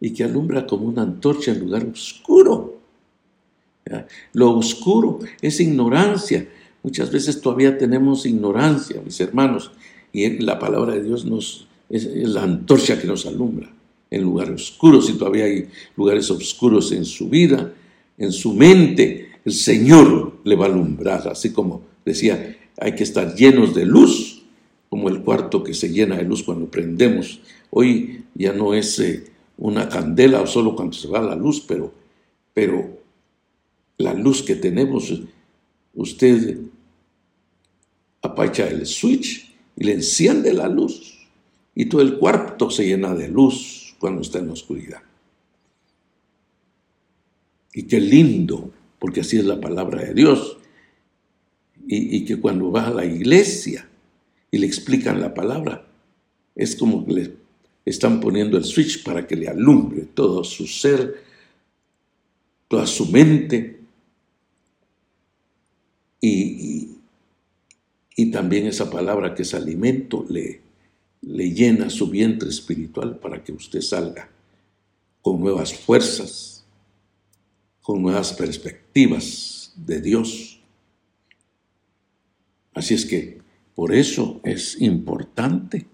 [0.00, 2.78] y que alumbra como una antorcha en lugar oscuro.
[4.32, 6.48] Lo oscuro es ignorancia.
[6.84, 9.72] Muchas veces todavía tenemos ignorancia, mis hermanos,
[10.12, 13.70] y la palabra de Dios nos, es, la antorcha que nos alumbra
[14.10, 15.06] en lugares oscuros.
[15.06, 17.72] Si todavía hay lugares oscuros en su vida,
[18.16, 23.34] en su mente, el Señor le va a alumbrar, así como decía, hay que estar
[23.34, 24.42] llenos de luz
[24.88, 27.40] como el cuarto que se llena de luz cuando prendemos.
[27.70, 29.24] Hoy ya no es eh,
[29.58, 31.92] una candela o solo cuando se va la luz, pero,
[32.54, 32.98] pero
[33.98, 35.12] la luz que tenemos,
[35.94, 36.58] usted
[38.22, 41.17] apacha el switch y le enciende la luz
[41.78, 45.00] y todo el cuarto se llena de luz cuando está en la oscuridad.
[47.72, 50.58] Y qué lindo, porque así es la palabra de Dios.
[51.86, 53.88] Y, que cuando va a la iglesia,
[54.50, 55.86] y le explican la palabra.
[56.56, 57.36] Es como que le
[57.84, 61.22] están poniendo el switch para que le alumbre todo su ser
[62.66, 63.80] toda su mente
[66.20, 66.96] y,
[68.16, 70.67] y, también esa palabra que es alimento le,
[71.22, 74.30] le llena su vientre espiritual para que usted salga
[75.20, 76.64] con nuevas fuerzas,
[77.82, 80.60] con nuevas perspectivas de Dios.
[82.74, 83.38] Así es que
[83.74, 85.86] por eso es importante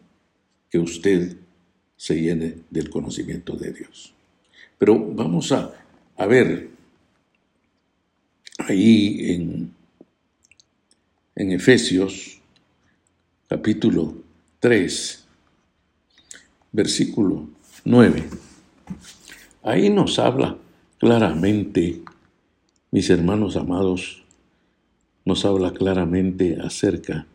[0.71, 1.37] que usted
[1.97, 4.15] se llene del conocimiento de Dios.
[4.79, 5.73] Pero vamos a,
[6.17, 6.71] a ver
[8.59, 9.75] ahí en,
[11.35, 12.41] en Efesios
[13.49, 14.24] capítulo
[14.65, 15.23] 3,
[16.73, 17.51] versículo
[17.85, 18.31] 9.
[19.63, 20.57] Ahí nos habla
[20.97, 22.01] claramente,
[22.91, 24.25] mis hermanos amados,
[25.27, 27.27] nos habla claramente acerca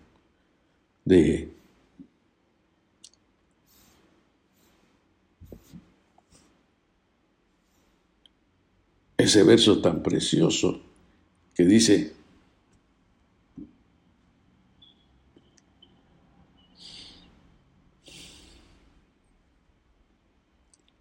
[1.06, 1.52] de
[9.18, 10.82] ese verso tan precioso
[11.54, 12.19] que dice,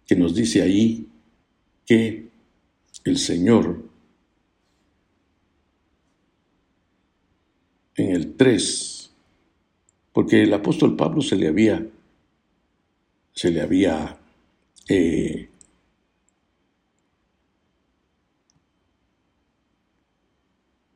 [0.09, 1.07] que nos dice ahí
[1.85, 2.29] que
[3.03, 3.87] el Señor
[7.95, 9.11] en el 3,
[10.11, 11.85] porque el apóstol Pablo se le había,
[13.33, 14.17] se le había
[14.87, 15.47] eh,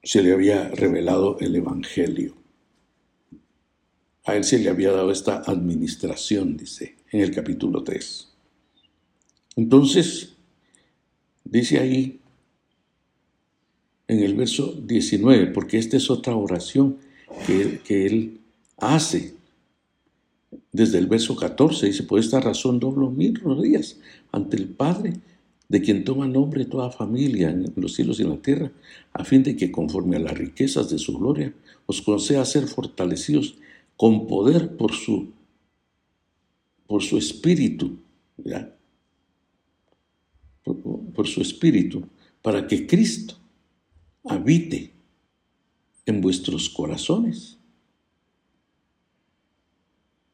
[0.01, 2.33] se le había revelado el Evangelio.
[4.25, 8.32] A él se le había dado esta administración, dice, en el capítulo 3.
[9.55, 10.33] Entonces,
[11.43, 12.19] dice ahí,
[14.07, 16.97] en el verso 19, porque esta es otra oración
[17.45, 18.41] que, que él
[18.77, 19.35] hace.
[20.71, 23.97] Desde el verso 14, dice, por esta razón doblo mil rodillas
[24.31, 25.13] ante el Padre
[25.69, 28.71] de quien toma nombre toda familia en los cielos y en la tierra,
[29.11, 31.53] a fin de que conforme a las riquezas de su gloria
[31.85, 33.55] os conceda ser fortalecidos
[33.97, 35.31] con poder por su,
[36.87, 37.97] por su espíritu,
[38.37, 38.72] Por,
[40.63, 42.03] por su espíritu,
[42.41, 43.37] para que Cristo
[44.25, 44.93] habite
[46.05, 47.57] en vuestros corazones.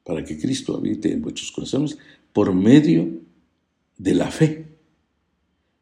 [0.03, 1.97] Para que Cristo habite en vuestros corazones
[2.33, 3.21] por medio
[3.97, 4.69] de la fe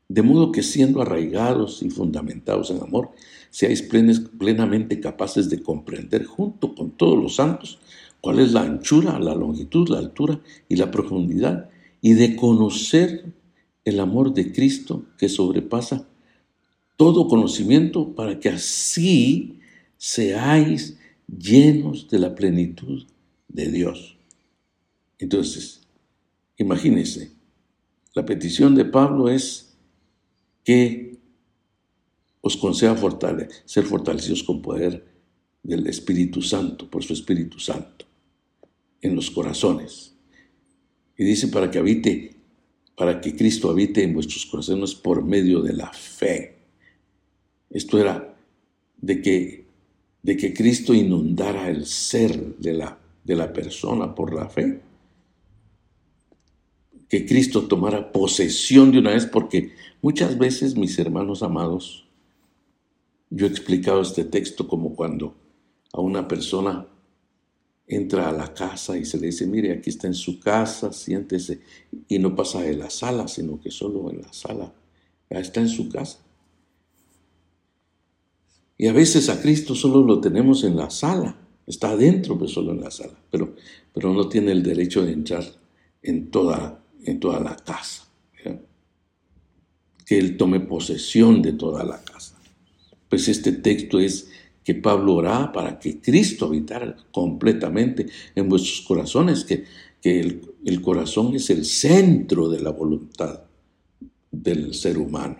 [0.10, 3.12] de modo que siendo arraigados y fundamentados en amor,
[3.50, 7.80] seáis plenamente capaces de comprender junto con todos los santos
[8.22, 11.70] cuál es la anchura, la longitud, la altura y la profundidad,
[12.02, 13.26] y de conocer
[13.88, 16.06] el amor de Cristo que sobrepasa
[16.98, 19.62] todo conocimiento para que así
[19.98, 23.06] seáis llenos de la plenitud
[23.48, 24.18] de Dios.
[25.20, 25.88] Entonces,
[26.58, 27.32] imagínense,
[28.14, 29.78] la petición de Pablo es
[30.66, 31.18] que
[32.42, 32.98] os conceda
[33.64, 35.08] ser fortalecidos con poder
[35.64, 38.06] del Espíritu Santo, por su Espíritu Santo,
[39.02, 40.14] en los corazones.
[41.18, 42.37] Y dice para que habite,
[42.98, 46.58] para que Cristo habite en vuestros corazones por medio de la fe.
[47.70, 48.36] Esto era
[48.98, 49.66] de que,
[50.24, 54.82] de que Cristo inundara el ser de la, de la persona por la fe.
[57.08, 62.06] Que Cristo tomara posesión de una vez porque Muchas veces, mis hermanos amados,
[63.32, 65.36] yo he explicado este texto como cuando
[65.92, 66.88] a una persona
[67.88, 71.62] entra a la casa y se le dice, mire, aquí está en su casa, siéntese,
[72.08, 74.74] y no pasa de la sala, sino que solo en la sala,
[75.30, 76.20] está en su casa.
[78.78, 82.74] Y a veces a Cristo solo lo tenemos en la sala, está adentro, pero solo
[82.74, 83.56] en la sala, pero,
[83.94, 85.46] pero no tiene el derecho de entrar
[86.04, 88.08] en toda, en toda la casa
[90.08, 92.40] que Él tome posesión de toda la casa.
[93.10, 94.30] Pues este texto es
[94.68, 99.64] que Pablo oraba para que Cristo habitara completamente en vuestros corazones, que,
[100.02, 103.44] que el, el corazón es el centro de la voluntad
[104.30, 105.38] del ser humano.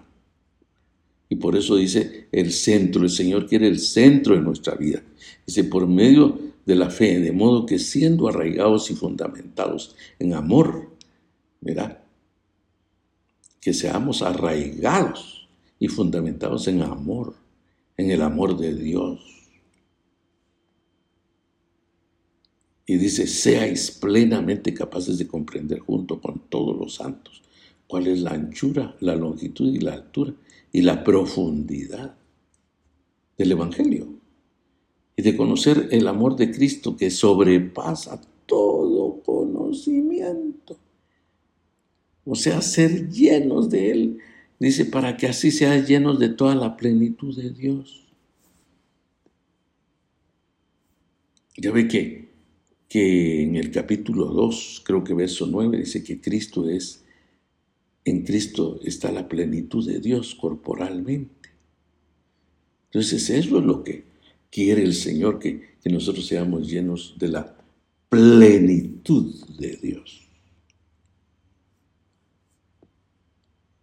[1.28, 5.04] Y por eso dice el centro, el Señor quiere el centro de nuestra vida.
[5.46, 10.90] Dice, por medio de la fe, de modo que siendo arraigados y fundamentados en amor,
[11.60, 12.00] ¿verdad?
[13.60, 15.50] que seamos arraigados
[15.80, 17.36] y fundamentados en amor,
[17.98, 19.20] en el amor de Dios.
[22.86, 27.44] Y dice, seáis plenamente capaces de comprender junto con todos los santos
[27.88, 30.34] cuál es la anchura, la longitud y la altura
[30.72, 32.16] y la profundidad
[33.38, 34.08] del Evangelio.
[35.16, 40.78] Y de conocer el amor de Cristo que sobrepasa todo conocimiento
[42.30, 44.18] o sea, ser llenos de Él
[44.60, 48.06] Dice, para que así sean llenos de toda la plenitud de Dios.
[51.56, 52.30] Ya ve que,
[52.90, 57.04] que en el capítulo 2, creo que verso 9, dice que Cristo es,
[58.06, 61.50] en Cristo está la plenitud de Dios corporalmente.
[62.86, 64.06] Entonces eso es lo que
[64.50, 67.58] quiere el Señor, que nosotros seamos llenos de la
[68.10, 70.27] plenitud de Dios.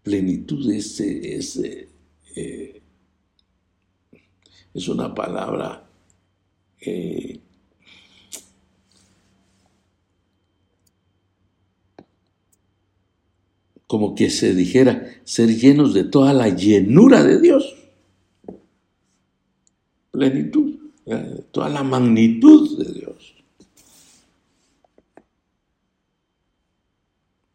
[0.04, 1.56] Plenitud es, es,
[2.36, 2.82] eh,
[4.74, 5.88] es una palabra
[6.78, 7.40] eh,
[13.86, 17.74] como que se dijera ser llenos de toda la llenura de Dios.
[20.10, 20.74] Plenitud,
[21.06, 23.33] eh, toda la magnitud de Dios.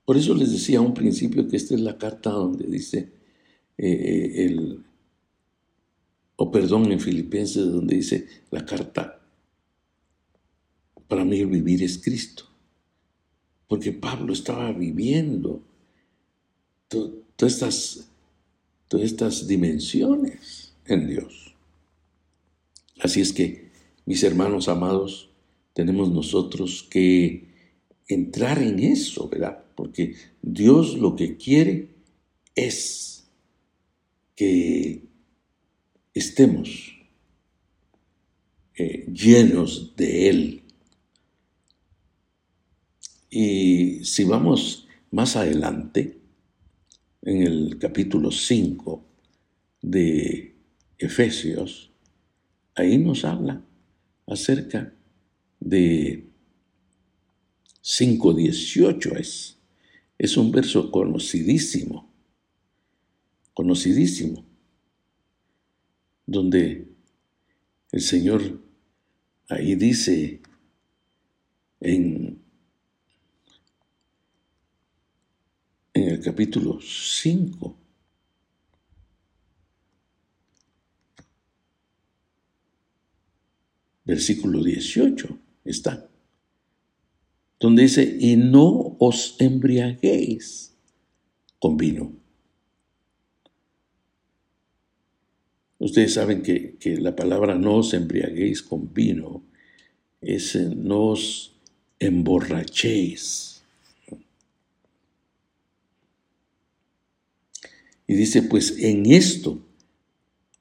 [0.09, 3.11] Por eso les decía a un principio que esta es la carta donde dice
[3.77, 4.83] eh, eh, el,
[6.35, 9.21] o perdón, en Filipenses donde dice la carta,
[11.07, 12.45] para mí el vivir es Cristo.
[13.67, 15.61] Porque Pablo estaba viviendo
[17.35, 18.09] todas
[18.87, 21.53] todas estas dimensiones en Dios.
[22.99, 23.69] Así es que,
[24.07, 25.29] mis hermanos amados,
[25.73, 27.47] tenemos nosotros que
[28.07, 29.68] entrar en eso, ¿verdad?
[29.79, 31.87] Porque Dios lo que quiere
[32.53, 33.29] es
[34.35, 35.03] que
[36.13, 36.97] estemos
[38.75, 40.63] eh, llenos de Él.
[43.29, 46.19] Y si vamos más adelante,
[47.21, 49.05] en el capítulo 5
[49.81, 50.55] de
[50.97, 51.89] Efesios,
[52.75, 53.63] ahí nos habla
[54.27, 54.93] acerca
[55.61, 56.27] de
[57.81, 59.58] 5.18 es
[60.19, 62.11] es un verso conocidísimo,
[63.53, 64.45] conocidísimo,
[66.25, 66.89] donde
[67.93, 68.61] el Señor
[69.47, 70.41] ahí dice
[71.79, 72.43] en,
[75.93, 77.77] el capítulo 5,
[84.03, 86.08] versículo 18, está
[87.59, 90.73] donde dice, y no os embriaguéis
[91.59, 92.13] con vino.
[95.77, 99.43] Ustedes saben que, la palabra no os embriaguéis con vino
[100.21, 101.53] es no os
[101.99, 103.61] emborrachéis.
[108.07, 109.59] Y dice, pues en esto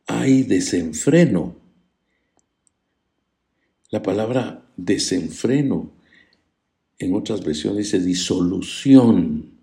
[0.07, 1.57] hay desenfreno.
[3.91, 5.98] La palabra desenfreno
[6.99, 9.59] en otras versiones dice disolución.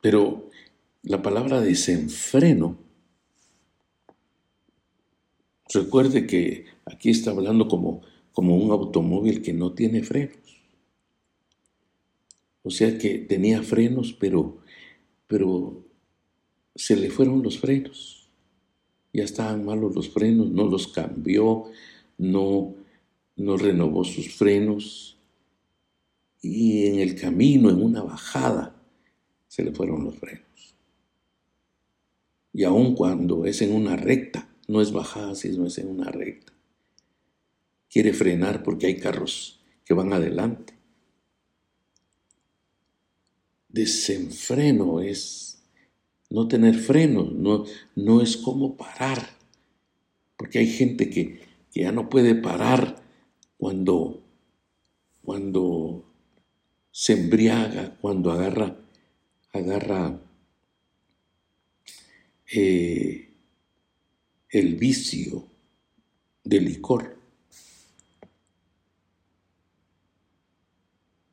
[0.00, 0.50] Pero
[1.02, 2.76] la palabra desenfreno,
[5.72, 10.38] recuerde que aquí está hablando como, como un automóvil que no tiene frenos.
[12.64, 14.58] O sea que tenía frenos, pero,
[15.28, 15.84] pero
[16.74, 18.21] se le fueron los frenos
[19.12, 21.64] ya estaban malos los frenos, no los cambió,
[22.18, 22.74] no,
[23.36, 25.18] no renovó sus frenos
[26.40, 28.74] y en el camino, en una bajada,
[29.46, 30.76] se le fueron los frenos.
[32.52, 36.10] Y aun cuando es en una recta, no es bajada si no es en una
[36.10, 36.52] recta.
[37.88, 40.74] Quiere frenar porque hay carros que van adelante.
[43.68, 45.51] Desenfreno es
[46.32, 49.36] no tener frenos, no, no es como parar,
[50.38, 51.40] porque hay gente que,
[51.74, 53.02] ya no puede parar
[53.58, 54.22] cuando,
[55.22, 56.04] cuando
[56.90, 58.76] se embriaga, cuando agarra,
[59.52, 60.20] agarra
[62.54, 63.30] eh,
[64.50, 65.46] el vicio
[66.44, 67.18] del licor.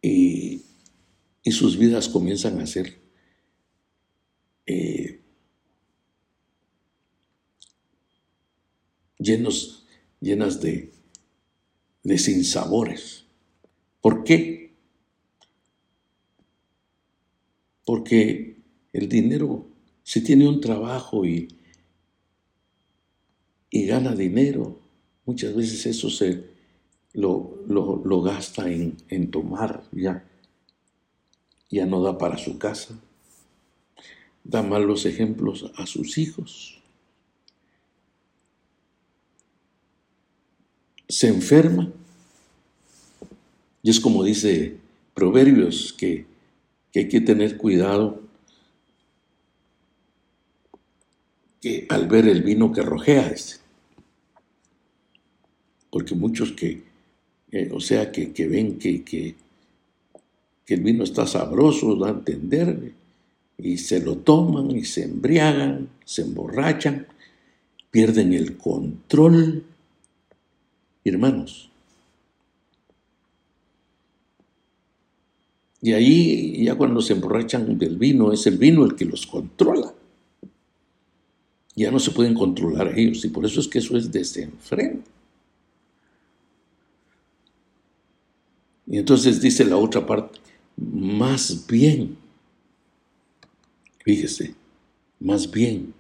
[0.01, 0.61] Y,
[1.43, 2.98] y sus vidas comienzan a ser
[4.70, 5.20] eh,
[9.17, 9.88] llenos,
[10.22, 10.91] llenas de,
[12.03, 13.26] de sinsabores.
[13.99, 14.76] ¿Por qué?
[17.84, 18.61] Porque
[18.93, 19.65] el dinero,
[20.03, 21.47] si tiene un trabajo y,
[23.72, 24.80] y gana dinero,
[25.26, 26.43] muchas veces eso se
[27.13, 30.24] lo, lo, gasta en, en tomar, ya,
[31.72, 33.01] ya no da para su casa
[34.49, 36.81] da malos ejemplos a sus hijos.
[41.07, 41.91] Se enferma.
[43.83, 44.77] Y es como dice
[45.13, 46.25] Proverbios, que,
[46.91, 48.21] que hay que tener cuidado
[51.61, 53.35] que al ver el vino que rojea,
[55.89, 56.83] porque muchos que,
[57.51, 59.35] eh, o sea, que, ven que, que,
[60.67, 62.93] el vino está sabroso, da a entender,
[63.62, 67.07] y se lo toman y se embriagan, se emborrachan,
[67.91, 69.64] pierden el control.
[71.03, 71.70] Hermanos,
[75.82, 79.93] y ahí ya cuando se emborrachan del vino, es el vino el que los controla
[81.80, 84.99] ya no se pueden controlar ellos y por eso es que eso es desenfreno.
[88.86, 90.39] Y entonces dice la otra parte,
[90.76, 92.18] más bien,
[94.03, 94.55] fíjese,
[95.19, 95.93] más bien,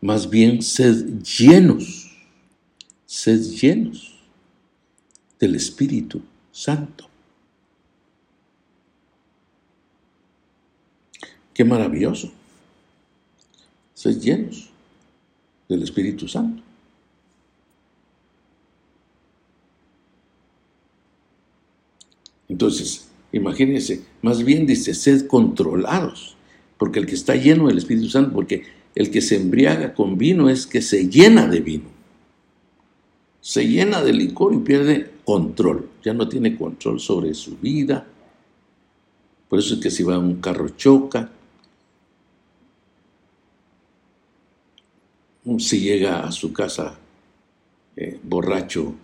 [0.00, 2.10] más bien sed llenos,
[3.06, 4.14] sed llenos
[5.38, 7.08] del Espíritu Santo.
[11.52, 12.32] Qué maravilloso
[13.92, 14.70] ser llenos
[15.68, 16.62] del Espíritu Santo.
[22.48, 26.36] Entonces, imagínense, más bien dice, sed controlados,
[26.78, 28.64] porque el que está lleno del Espíritu Santo, porque
[28.94, 31.88] el que se embriaga con vino es que se llena de vino,
[33.40, 38.06] se llena de licor y pierde control, ya no tiene control sobre su vida.
[39.48, 41.30] Por eso es que si va a un carro choca,
[45.58, 46.98] si llega a su casa
[47.96, 48.94] eh, borracho,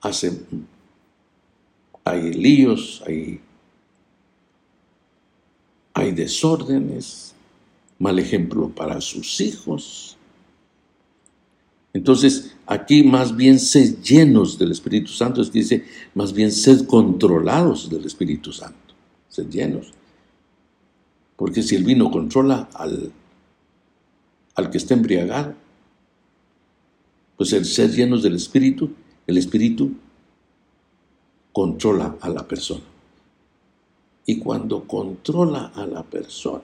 [0.00, 0.32] hace,
[2.06, 3.40] hay líos, hay,
[6.12, 7.34] desórdenes,
[7.98, 10.16] mal ejemplo para sus hijos.
[11.92, 15.84] Entonces, aquí más bien sed llenos del Espíritu Santo, es que dice,
[16.14, 18.94] más bien sed controlados del Espíritu Santo,
[19.28, 19.92] sed llenos.
[21.36, 23.12] Porque si el vino controla al
[24.56, 25.54] al que está embriagado.
[27.36, 28.90] Pues el ser llenos del Espíritu,
[29.26, 29.92] el Espíritu
[31.56, 32.84] controla a la persona.
[34.26, 36.60] Y cuando controla a la persona,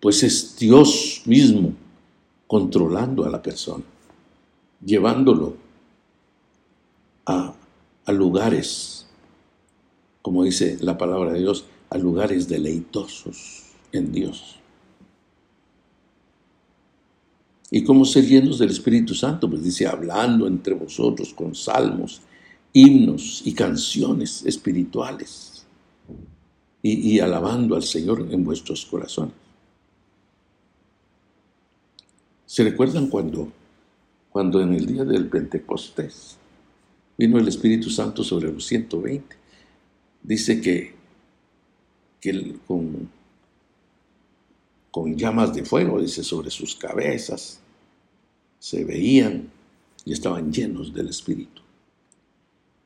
[0.00, 1.72] pues es Dios mismo
[2.48, 3.84] controlando a la persona,
[4.84, 5.54] llevándolo
[7.26, 7.54] a,
[8.04, 9.06] a lugares,
[10.22, 14.59] como dice la palabra de Dios, a lugares deleitosos en Dios.
[17.70, 19.48] ¿Y cómo ser llenos del Espíritu Santo?
[19.48, 22.20] Pues dice, hablando entre vosotros con salmos,
[22.72, 25.66] himnos y canciones espirituales
[26.82, 29.34] y, alabando al Señor en vuestros corazones.
[32.46, 33.52] ¿Se recuerdan cuando,
[34.30, 36.36] cuando en el día del Pentecostés
[37.16, 39.36] vino el Espíritu Santo sobre los 120?
[40.22, 40.94] Dice que,
[42.20, 43.08] que con
[44.90, 47.60] con llamas de fuego, dice, sobre sus cabezas,
[48.58, 49.50] se veían
[50.04, 51.62] y estaban llenos del Espíritu.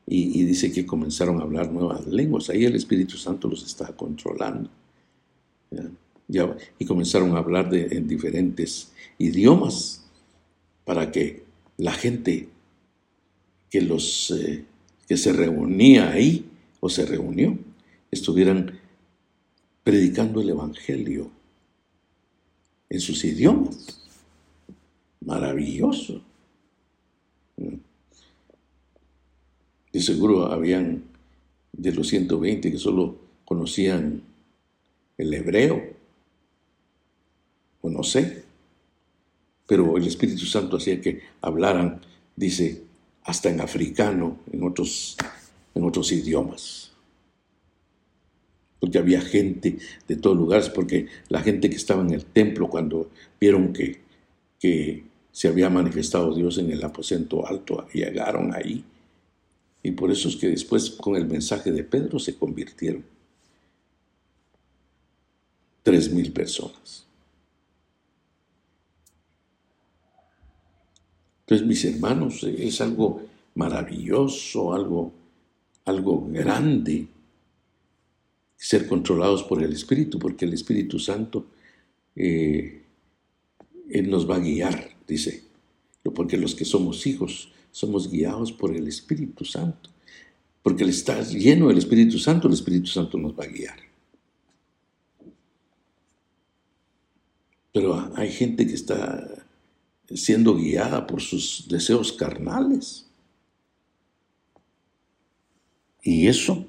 [0.07, 4.69] Y, dice que comenzaron a hablar nuevas lenguas, ahí el Espíritu Santo los estaba controlando.
[6.77, 10.05] y comenzaron a hablar de, en diferentes idiomas
[10.83, 11.43] para que
[11.77, 12.49] la gente
[13.69, 14.63] que, los, eh,
[15.07, 16.45] que se reunía ahí
[16.79, 17.57] o se reunió
[18.11, 18.79] estuvieran
[19.83, 21.31] predicando el Evangelio
[22.89, 24.07] en sus idiomas.
[25.21, 26.21] Maravilloso.
[29.91, 31.03] De seguro habían
[31.71, 34.21] de los 120 que solo conocían
[35.17, 35.81] el hebreo,
[37.81, 38.43] o no sé,
[39.67, 42.01] pero el Espíritu Santo hacía que hablaran,
[42.35, 42.83] dice,
[43.23, 45.15] hasta en africano, en otros,
[45.73, 46.94] en otros idiomas
[48.85, 53.09] porque había gente de todos lugares, porque la gente que estaba en el templo cuando
[53.41, 53.99] vieron que,
[54.59, 58.83] que se había manifestado Dios en el aposento alto, llegaron ahí.
[59.81, 63.03] Y por eso es que después con el mensaje de Pedro se convirtieron
[65.81, 67.07] tres mil personas.
[71.39, 73.23] Entonces, mis hermanos, es algo
[73.55, 75.11] maravilloso, algo,
[75.85, 77.07] algo grande
[78.65, 81.45] ser controlados por el Espíritu, porque el Espíritu Santo
[82.15, 82.81] eh,
[83.91, 85.43] Él nos va a guiar, dice,
[86.15, 89.91] porque los que somos hijos somos guiados por el Espíritu Santo,
[90.63, 93.77] porque Él está lleno del Espíritu Santo, el Espíritu Santo nos va a guiar.
[97.71, 99.45] Pero hay gente que está
[100.09, 103.05] siendo guiada por sus deseos carnales.
[106.01, 106.65] Y eso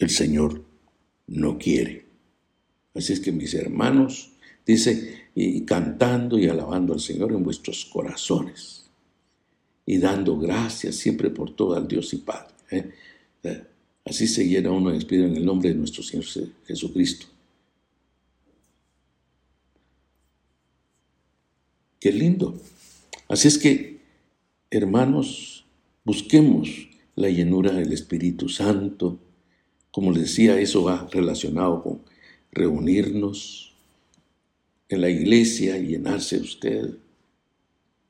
[0.00, 0.65] el Señor
[1.26, 2.06] no quiere.
[2.94, 4.32] Así es que mis hermanos,
[4.64, 8.86] dice, y cantando y alabando al Señor en vuestros corazones
[9.84, 12.54] y dando gracias siempre por todo al Dios y Padre.
[12.70, 12.90] ¿eh?
[13.44, 13.64] Eh,
[14.04, 16.24] así se llena uno de espíritu en el nombre de nuestro Señor
[16.66, 17.26] Jesucristo.
[22.00, 22.60] Qué lindo.
[23.28, 24.00] Así es que,
[24.70, 25.64] hermanos,
[26.04, 29.18] busquemos la llenura del Espíritu Santo.
[29.96, 32.02] Como les decía, eso va relacionado con
[32.52, 33.74] reunirnos
[34.90, 36.98] en la iglesia y llenarse usted,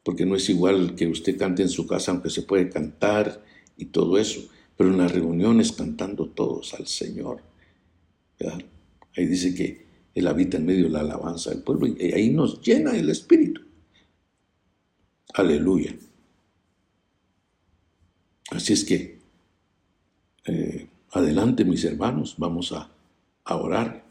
[0.02, 3.40] porque no es igual que usted cante en su casa, aunque se puede cantar
[3.76, 7.44] y todo eso, pero en las reuniones cantando todos al Señor.
[9.16, 12.60] Ahí dice que Él habita en medio de la alabanza del pueblo y ahí nos
[12.62, 13.60] llena el Espíritu.
[15.34, 15.94] Aleluya.
[18.50, 19.20] Así es que,
[20.46, 22.90] eh, adelante mis hermanos, vamos a,
[23.44, 24.04] orar.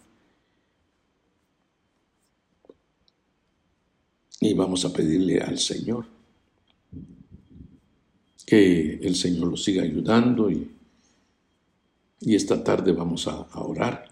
[4.40, 6.06] Y vamos a pedirle al Señor
[8.46, 10.72] que el Señor lo siga ayudando y,
[12.22, 14.08] y esta tarde vamos a, a orar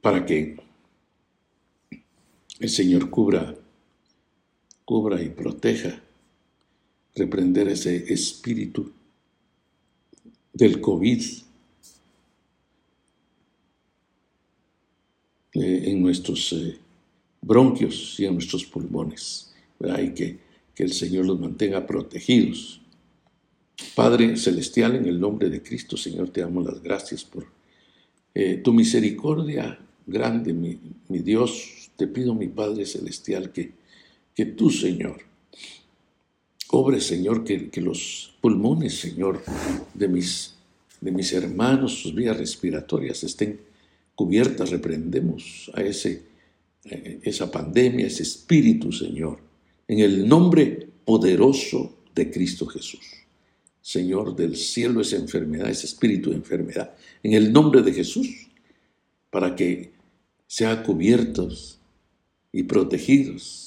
[0.00, 0.56] para que
[2.60, 3.54] el Señor cubra
[4.84, 6.02] cubra y proteja,
[7.14, 8.92] reprender ese espíritu
[10.54, 11.22] del COVID
[15.52, 16.78] eh, en nuestros eh,
[17.42, 20.38] bronquios y en nuestros pulmones, y que,
[20.74, 22.80] que el Señor los mantenga protegidos.
[23.94, 27.46] Padre Celestial, en el nombre de Cristo, Señor, te damos las gracias por
[28.34, 30.78] eh, tu misericordia grande, mi,
[31.08, 31.90] mi Dios.
[31.96, 33.72] Te pido, mi Padre Celestial, que
[34.34, 35.22] que tú, Señor,
[36.74, 39.42] obre, Señor, que, los pulmones, Señor,
[39.94, 40.54] de mis,
[41.00, 43.60] de mis hermanos, sus vías respiratorias estén
[44.14, 46.22] cubiertas, reprendemos a ese,
[46.84, 49.38] eh, esa pandemia, ese espíritu, Señor,
[49.88, 53.04] en el nombre poderoso de Cristo Jesús.
[53.80, 58.48] Señor del cielo, esa enfermedad, ese espíritu de enfermedad, en el nombre de Jesús,
[59.30, 59.92] para que
[60.46, 61.78] sean cubiertos
[62.52, 63.64] y protegidos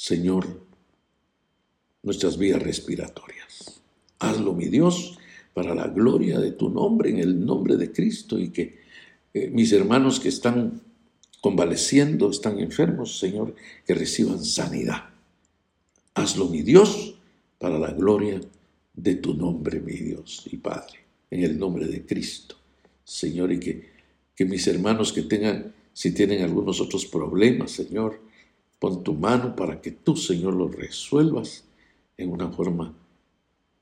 [0.00, 0.62] Señor,
[2.02, 3.80] nuestras vías respiratorias.
[4.18, 5.18] Hazlo, mi Dios,
[5.54, 8.78] para la gloria de tu nombre, en el nombre de Cristo, y que
[9.34, 10.82] eh, mis hermanos que están
[11.40, 13.54] convaleciendo, están enfermos, Señor,
[13.86, 15.10] que reciban sanidad.
[16.14, 17.14] Hazlo, mi Dios,
[17.58, 18.40] para la gloria
[18.94, 22.56] de tu nombre, mi Dios y Padre, en el nombre de Cristo.
[23.04, 23.90] Señor, y que,
[24.34, 28.20] que mis hermanos que tengan, si tienen algunos otros problemas, Señor,
[28.80, 31.64] Pon tu mano para que tú, Señor, lo resuelvas
[32.22, 32.94] en una forma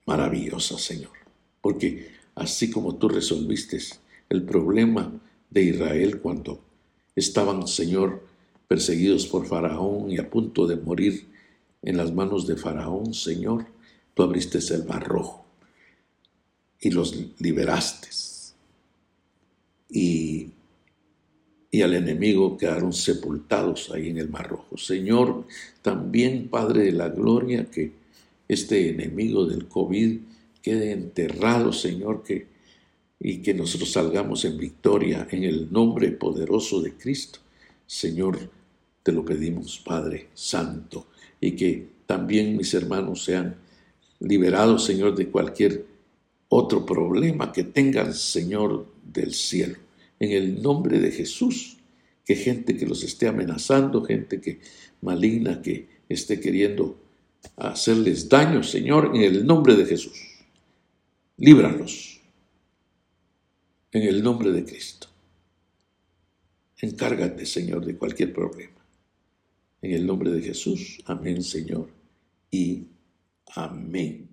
[0.07, 1.13] maravillosa, Señor.
[1.61, 3.79] Porque así como tú resolviste
[4.29, 5.13] el problema
[5.51, 6.61] de Israel cuando
[7.15, 8.27] estaban, Señor,
[8.67, 11.27] perseguidos por Faraón y a punto de morir
[11.83, 13.67] en las manos de Faraón, Señor,
[14.15, 15.45] tú abriste el mar rojo
[16.81, 18.09] y los liberaste.
[19.91, 20.53] Y
[21.71, 24.77] y al enemigo quedaron sepultados ahí en el mar rojo.
[24.77, 25.45] Señor,
[25.83, 27.93] también Padre de la Gloria, que
[28.49, 30.19] este enemigo del COVID
[30.63, 32.47] quede enterrado, Señor, que,
[33.21, 37.41] y que nosotros salgamos en victoria en el nombre poderoso de Cristo.
[37.87, 38.51] Señor,
[39.03, 41.07] te lo pedimos, Padre Santo,
[41.41, 43.57] y que también mis hermanos sean
[44.21, 45.87] liberados, Señor, de cualquier
[46.49, 49.77] otro problema que tengan, Señor, del cielo
[50.21, 51.77] en el nombre de Jesús.
[52.25, 54.61] Que gente que los esté amenazando, gente que
[55.01, 56.99] maligna que esté queriendo
[57.57, 60.19] hacerles daño, Señor, en el nombre de Jesús.
[61.37, 62.21] Líbralos.
[63.93, 65.09] En el nombre de Cristo.
[66.81, 68.79] Encárgate, Señor, de cualquier problema.
[69.83, 70.99] En el nombre de Jesús.
[71.07, 71.89] Amén, Señor.
[72.51, 72.85] Y
[73.55, 74.28] amén.